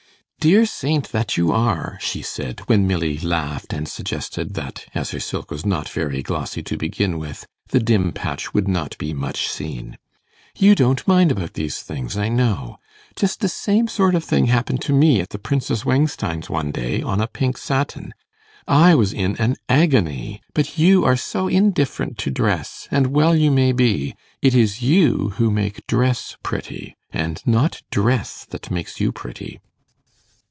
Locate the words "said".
2.23-2.61